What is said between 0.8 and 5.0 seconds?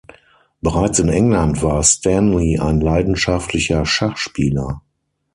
in England war Stanley ein leidenschaftlicher Schachspieler.